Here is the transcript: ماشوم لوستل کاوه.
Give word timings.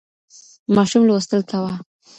ماشوم 0.75 1.01
لوستل 1.07 1.41
کاوه. 1.51 1.73